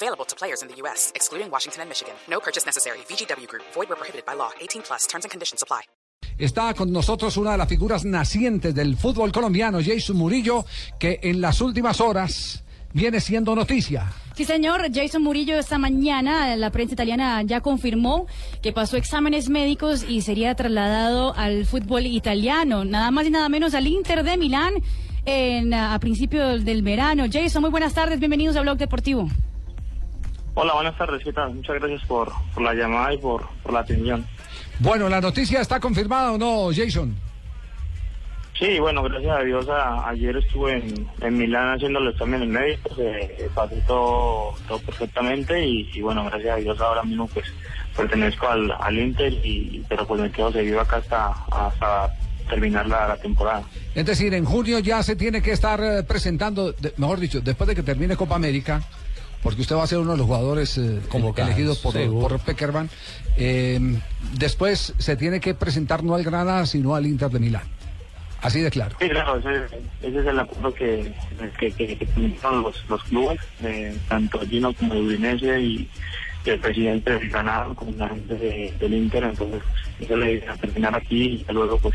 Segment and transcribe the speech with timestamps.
[0.00, 2.14] Available to players in the U.S., excluding Washington and Michigan.
[2.28, 2.98] No purchase necessary.
[3.08, 3.64] VGW Group.
[3.74, 4.50] Void where prohibited by law.
[4.60, 5.08] 18 plus.
[5.08, 5.82] Terms and conditions apply.
[6.38, 10.64] Está con nosotros una de las figuras nacientes del fútbol colombiano, Jason Murillo,
[11.00, 12.62] que en las últimas horas
[12.92, 14.12] viene siendo noticia.
[14.36, 14.82] Sí, señor.
[14.94, 18.28] Jason Murillo esta mañana, la prensa italiana ya confirmó
[18.62, 23.74] que pasó exámenes médicos y sería trasladado al fútbol italiano, nada más y nada menos
[23.74, 24.74] al Inter de Milán
[25.24, 27.24] en, a principios del verano.
[27.28, 29.28] Jason, muy buenas tardes, bienvenidos a Blog Deportivo.
[30.60, 31.54] Hola, buenas tardes, ¿qué tal?
[31.54, 34.26] Muchas gracias por, por la llamada y por, por la atención.
[34.80, 37.14] Bueno, ¿la noticia está confirmada o no, Jason?
[38.58, 42.92] Sí, bueno, gracias a Dios a- ayer estuve en, en Milán haciendo los exámenes médicos,
[42.98, 47.46] eh, pasé todo, todo perfectamente y, y bueno, gracias a Dios ahora mismo pues
[47.96, 52.12] pertenezco al, al Inter, y, pero pues me quedo seguido acá hasta, hasta
[52.48, 53.62] terminar la, la temporada.
[53.94, 57.68] Es decir, en junio ya se tiene que estar eh, presentando, de- mejor dicho, después
[57.68, 58.82] de que termine Copa América,
[59.42, 62.90] porque usted va a ser uno de los jugadores eh, Convocados, elegidos por, por Peckerman,
[63.36, 63.78] eh,
[64.38, 67.62] después se tiene que presentar no al Granada, sino al Inter de Milán.
[68.40, 68.94] Así de claro.
[69.00, 69.64] Sí, claro, ese,
[70.00, 71.12] ese es el acuerdo que,
[71.58, 75.88] que, que, que tuvieron los, los clubes, eh, tanto Gino como Udinese y
[76.44, 79.60] el presidente del Granada como la gente de- del Inter, entonces
[80.00, 81.94] eso le idea terminar aquí y luego pues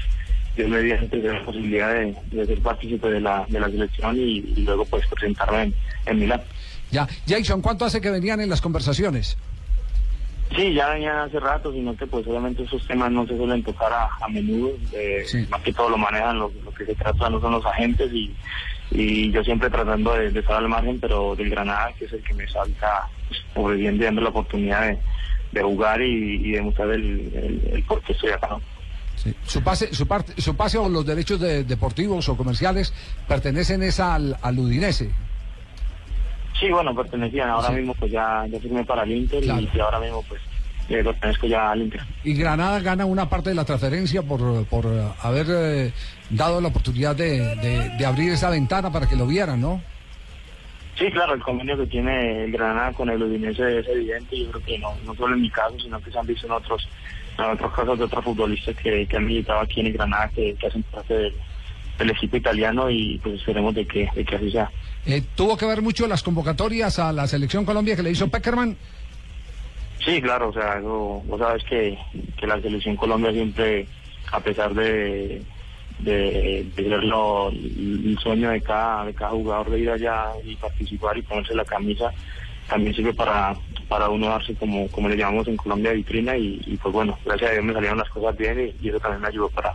[0.56, 3.70] yo le dije antes de la posibilidad de, de ser partícipe de la, de la
[3.70, 4.22] selección y,
[4.56, 5.74] y luego pues presentarme en,
[6.06, 6.42] en Milán.
[6.92, 9.38] Ya, Jason, ¿cuánto hace que venían en las conversaciones?
[10.56, 13.92] Sí, ya venían hace rato, sino que pues obviamente esos temas no se suelen tocar
[13.92, 15.48] a, a menudo, eh, Sí.
[15.50, 18.32] más que todo lo manejan, lo, lo que se trata no son los agentes y,
[18.92, 22.22] y yo siempre tratando de, de estar al margen, pero del Granada, que es el
[22.24, 23.08] que me salta,
[23.56, 25.00] pues, bien dando la oportunidad de,
[25.54, 28.50] de jugar y, y demostrar el, el, el por qué estoy acá.
[28.50, 28.62] ¿no?
[29.48, 32.94] Su pase, su parte, su pase o los derechos de- deportivos o comerciales
[33.28, 35.10] pertenecen es al, al Udinese.
[36.64, 37.74] Sí, bueno, pertenecían, ahora Sí.
[37.76, 39.60] mismo pues ya, ya firmé para el Inter Claro.
[39.74, 40.40] y, ahora mismo pues
[40.88, 42.00] eh, pertenezco ya al Inter.
[42.24, 44.86] Y Granada gana una parte de la transferencia por, por
[45.22, 45.92] haber eh,
[46.30, 49.82] dado la oportunidad de, de- de abrir esa ventana para que lo vieran, ¿no?
[50.98, 54.64] Sí, claro, el convenio que tiene el Granada con el Udinese es evidente yo creo
[54.64, 56.88] que no, no solo en mi caso, sino que se han visto en otros,
[57.40, 60.56] en otros casos de otros futbolistas que, que han militado aquí en el Granada, que,
[60.56, 61.34] que hacen parte del,
[62.00, 64.72] del equipo italiano y pues esperemos de que, de que así sea.
[65.06, 68.78] Eh, ¿Tuvo que ver mucho las convocatorias a la selección Colombia que le hizo Peckerman?
[70.04, 71.98] Sí, claro, o sea, eso, vos sabes que,
[72.38, 73.88] que la selección Colombia siempre,
[74.32, 75.42] a pesar de,
[76.00, 80.56] de, de ser lo- el sueño de cada, de cada jugador de ir allá y
[80.56, 82.12] participar y ponerse la camisa,
[82.70, 83.56] también sirve para,
[83.90, 87.50] para uno darse, como, como le llamamos en Colombia, vitrina y, y, pues bueno, gracias
[87.50, 89.74] a Dios me salieron las cosas bien y, y eso también me ayudó para,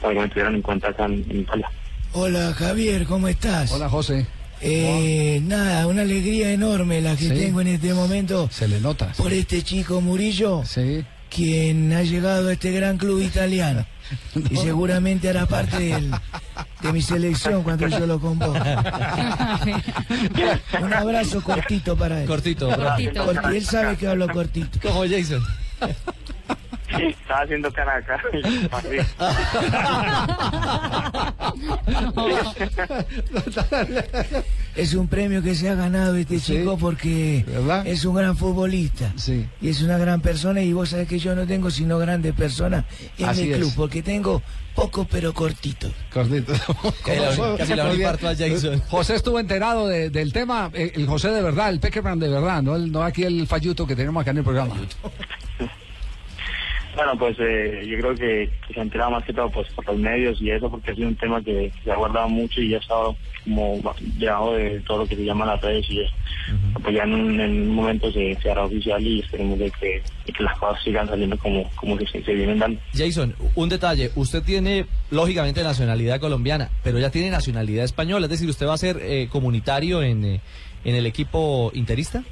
[0.00, 1.68] para que me tuvieran en cuenta acá en, en Italia.
[2.12, 3.70] Hola Javier, ¿cómo estás?
[3.72, 4.26] Hola, José.
[4.62, 7.34] Eh, nada, una alegría enorme la que Sí.
[7.34, 9.12] tengo en este momento Se le nota.
[9.16, 11.02] por este chico Murillo, Sí.
[11.30, 13.86] quien ha llegado a este gran club italiano
[14.50, 16.10] y seguramente hará parte del-
[16.82, 18.58] de mi selección cuando yo lo convoque.
[20.82, 22.26] Un abrazo cortito para él.
[22.26, 23.26] Cortito, Cortito.
[23.32, 24.78] Corti- él sabe que hablo cortito.
[24.80, 25.42] Como Jason.
[26.96, 28.20] Sí, estaba haciendo cara acá.
[34.76, 36.58] Es un premio que se ha ganado este Sí.
[36.58, 37.86] chico porque ¿Verdad?
[37.86, 39.12] es un gran futbolista.
[39.16, 39.46] Sí.
[39.60, 42.84] Y es una gran persona y vos sabés que yo no tengo sino grandes personas
[43.18, 43.56] en Así mi es.
[43.58, 44.42] club porque tengo
[44.74, 45.34] pocos pero.
[45.34, 45.90] Cortito.
[47.04, 48.82] Jason.
[48.88, 52.62] José estuvo enterado de- del tema, eh, el José de verdad, el Peckerman de verdad,
[52.62, 54.74] no, el, no aquí el falluto que tenemos acá en el programa.
[57.00, 59.86] Bueno, pues eh, yo creo que, que se ha enterado más que todo pues, por
[59.86, 62.68] los medios y eso, porque ha sido un tema que se ha guardado mucho y
[62.68, 63.80] ya ha estado como
[64.18, 66.12] debajo de todo lo que se llama las redes y eso.
[66.82, 70.02] Pues ya en un, en un momento se, se hará oficial y esperemos de que,
[70.26, 72.78] de que las cosas sigan saliendo como, como que se, se vienen dando.
[72.92, 74.10] Jason, un detalle.
[74.14, 78.26] Usted tiene, lógicamente, nacionalidad colombiana, pero ya tiene nacionalidad española.
[78.26, 80.40] Es decir, ¿usted va a ser eh, comunitario en, eh,
[80.84, 82.22] en el equipo interista?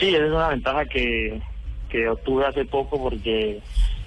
[0.00, 1.38] Sí, esa es una ventaja que,
[1.88, 3.60] que obtuve hace poco porque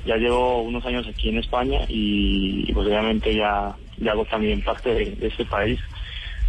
[0.05, 4.93] ya llevo unos años aquí en España y, pues obviamente ya, ya hago también parte
[4.93, 5.79] de, de este país.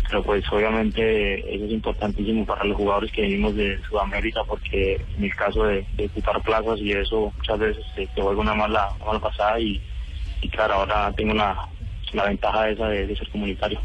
[0.09, 5.25] pero pues obviamente eso es importantísimo para los jugadores que venimos de Sudamérica porque en
[5.25, 9.21] el caso de, de ocupar plazas y eso muchas veces te vuelve una mala, mala
[9.21, 9.81] pasada y,
[10.51, 11.69] claro, ahora tengo la,
[12.13, 13.81] la ventaja esa de ser comunitario.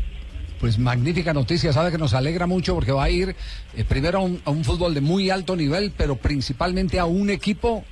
[0.60, 3.36] Pues magnífica noticia, sabe que nos alegra mucho porque va a ir
[3.76, 7.30] eh, primero a un, a un fútbol de muy alto nivel, pero principalmente a un
[7.30, 7.84] equipo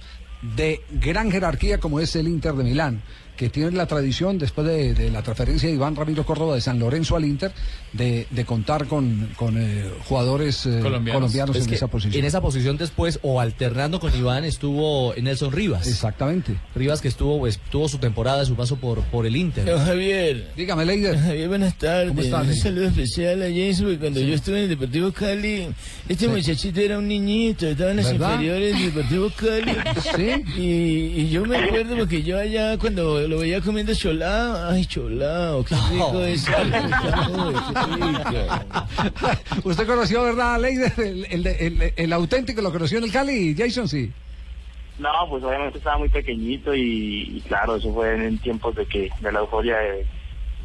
[0.56, 3.02] de gran jerarquía como es el Inter de Milán,
[3.36, 6.80] que tiene la tradición, después de, de la transferencia de Iván Ramiro Córdoba de San
[6.80, 7.52] Lorenzo al Inter,
[7.94, 12.20] de, de contar con, con eh, jugadores eh, colombianos, Es en que esa posición.
[12.20, 15.88] En esa posición después, o alternando con Iván, estuvo Nelson Rivas.
[15.88, 16.56] Exactamente.
[16.76, 19.66] Rivas que estuvo, pues, tuvo su temporada, su paso por, por el Inter.
[19.66, 20.52] Don Javier.
[20.56, 21.18] Dígame, Leider.
[21.18, 22.10] Javier, buenas tardes.
[22.10, 25.68] ¿Cómo está, Un saludo especial a Jason, porque cuando yo estuve en el Deportivo Cali,
[26.08, 28.32] este muchachito era un niñito, estaba en las ¿Verdad?
[28.34, 29.76] inferiores del Deportivo Cali.
[30.16, 30.62] Sí.
[30.62, 35.64] Y, y yo me acuerdo porque yo allá cuando lo veía comiendo cholao, ay cholao,
[35.66, 36.48] qué rico es.
[39.64, 40.94] Usted conoció, ¿verdad, Leider?
[40.98, 44.12] El, el, el- el auténtico lo conoció en el Cali, Jason, sí.
[45.00, 49.10] No, pues obviamente estaba muy pequeñito y, y claro, eso fue en tiempos de que
[49.22, 50.06] de la euforia de,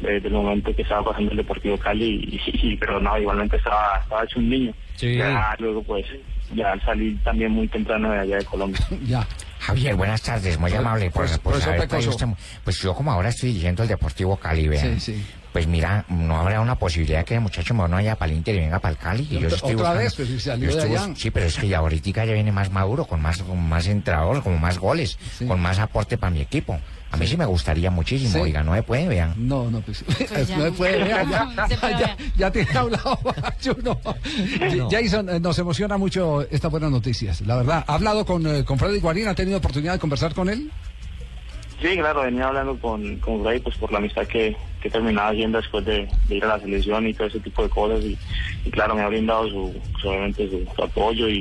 [0.07, 3.99] de- del momento que estaba pasando el Deportivo Cali, y, y- pero no, igualmente estaba,
[4.03, 4.73] estaba hecho un niño.
[4.95, 5.15] Sí.
[5.17, 6.05] Ya luego pues,
[6.53, 8.79] ya salí también muy temprano de allá de Colombia.
[9.07, 9.27] Ya.
[9.69, 12.09] Javier, buenas tardes, muy amable por, Profesor- por traído Pecoso.
[12.09, 12.27] usted-
[12.63, 14.99] Pues yo como ahora estoy dirigiendo el Deportivo Cali, vean.
[14.99, 15.25] Sí, sí.
[15.51, 18.59] Pues mira, no habrá una posibilidad que el muchacho no vaya para el Inter y
[18.59, 19.23] venga para el Cali.
[19.31, 21.45] Y yo Otra- estoy otra buscando- vez, pues, si salió yo estoy bus- Sí, pero
[21.47, 24.77] es que ya ahorita ya viene más maduro, con más, con más entrador, con más
[24.77, 25.47] goles, Sí.
[25.47, 26.79] con más aporte para mi equipo.
[27.11, 28.37] A mí sí me gustaría muchísimo, Sí.
[28.39, 29.33] oiga, no me puede, vean.
[29.37, 30.05] No, no, pues,
[30.47, 30.73] ya no no.
[30.73, 33.19] puede ver, ya, No ya, ya tiene hablado
[33.63, 33.99] Juno.
[34.91, 37.83] Jason, eh, nos emociona mucho estas buenas noticias, la verdad.
[37.87, 39.27] ¿Ha hablado con, eh, con Freddy Guarín?
[39.27, 40.69] ¿Ha tenido oportunidad de conversar con él?
[41.81, 45.57] Sí, claro, venía hablando con, con Freddy pues por la amistad que, que terminaba haciendo
[45.59, 48.17] después de, de ir a la selección y todo ese tipo de cosas y,
[48.65, 49.75] y claro, me ha brindado su,
[50.07, 51.39] obviamente su, su apoyo y,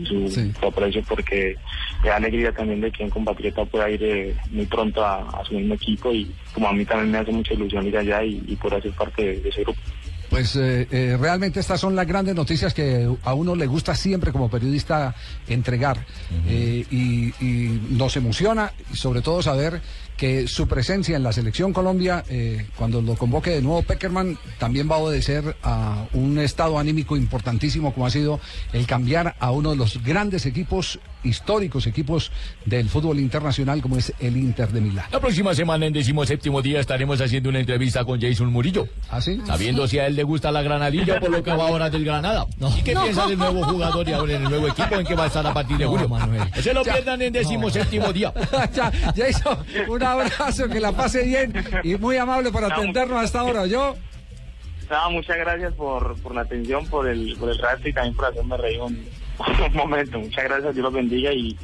[0.00, 0.52] y su, Sí.
[0.58, 1.56] su aprecio porque
[2.02, 5.44] me da alegría también de que un compatriota pueda ir eh, muy pronto a, a
[5.44, 8.42] su mismo equipo y como a mí también me hace mucha ilusión ir allá y,
[8.46, 9.80] y poder ser parte de, de ese grupo.
[10.30, 14.32] Pues eh, eh, realmente estas son las grandes noticias que a uno le gusta siempre
[14.32, 15.14] como periodista
[15.48, 16.04] entregar.
[16.46, 19.80] Eh, y, y nos emociona, y sobre todo saber
[20.18, 24.90] que su presencia en la selección Colombia, eh, cuando lo convoque de nuevo Peckerman, también
[24.90, 28.40] va a obedecer a un estado anímico importantísimo como ha sido
[28.72, 32.32] el cambiar a uno de los grandes equipos, históricos equipos
[32.66, 35.06] del fútbol internacional como es el Inter de Milán.
[35.12, 38.88] La próxima semana, en decimoséptimo día, estaremos haciendo una entrevista con Jason Murillo.
[39.10, 39.40] ¿Ah, sí?
[39.46, 42.44] Sabiendo si a él le gusta la granadilla por lo que va ahora del Granada.
[42.76, 45.24] ¿Y qué piensa del nuevo jugador y ahora en el nuevo equipo en que va
[45.24, 46.08] a estar a partir de No, julio?
[46.08, 46.42] Manuel.
[46.56, 48.32] No se lo pierdan en decimoséptimo día.
[48.74, 51.52] ya, Jason, un abrazo, que la pase bien
[51.84, 53.94] y muy amable por atendernos hasta ahora, ¿yo?
[54.90, 58.24] No, muchas gracias por, por la atención, por el, por el rato y también por
[58.24, 59.06] hacerme reír un,
[59.66, 60.18] un momento.
[60.18, 61.56] Muchas gracias, Dios los bendiga y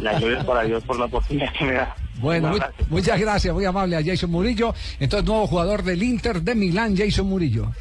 [0.00, 1.94] la gloria para Dios por la oportunidad que me da.
[2.16, 4.74] Bueno, muy- muchas gracias, muy amable a Jason Murillo.
[5.00, 7.72] Entonces, nuevo jugador del Inter de Milán, Jason Murillo.